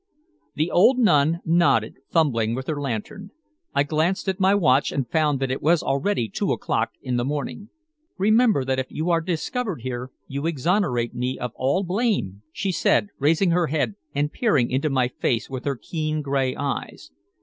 The 0.55 0.71
old 0.71 0.97
nun 0.97 1.41
nodded, 1.45 1.97
fumbling 2.09 2.55
with 2.55 2.65
her 2.65 2.81
lantern. 2.81 3.29
I 3.75 3.83
glanced 3.83 4.27
at 4.27 4.39
my 4.39 4.55
watch 4.55 4.91
and 4.91 5.07
found 5.07 5.39
that 5.39 5.51
it 5.51 5.61
was 5.61 5.83
already 5.83 6.27
two 6.27 6.51
o'clock 6.53 6.93
in 7.03 7.17
the 7.17 7.23
morning. 7.23 7.69
"Remember 8.17 8.65
that 8.65 8.79
if 8.79 8.87
you 8.89 9.11
are 9.11 9.21
discovered 9.21 9.81
here 9.81 10.09
you 10.25 10.47
exonerate 10.47 11.13
me 11.13 11.37
of 11.37 11.51
all 11.53 11.83
blame?" 11.83 12.41
she 12.51 12.71
said, 12.71 13.09
raising 13.19 13.51
her 13.51 13.67
head 13.67 13.93
and 14.15 14.31
peering 14.33 14.71
into 14.71 14.89
my 14.89 15.07
face 15.07 15.51
with 15.51 15.65
her 15.65 15.75
keen 15.75 16.23
gray 16.23 16.55
eyes. 16.55 17.11